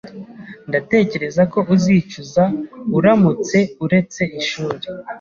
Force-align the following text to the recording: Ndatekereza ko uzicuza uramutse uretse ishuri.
Ndatekereza 0.69 1.41
ko 1.53 1.59
uzicuza 1.73 2.43
uramutse 2.97 3.57
uretse 3.85 4.21
ishuri. 4.41 4.85